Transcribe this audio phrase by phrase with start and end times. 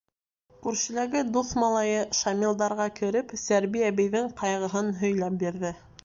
[0.67, 5.71] Күршеләге дуҫ малайы Шамилдарға кереп, Сәрби әбейҙең ҡайғыһын һөйләп бирҙе.